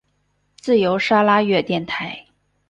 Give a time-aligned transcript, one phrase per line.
[0.57, 2.25] 自由砂拉越电台。